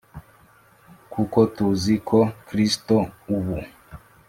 [1.13, 2.95] kuko tuzi ko Kristo
[3.35, 3.57] ubu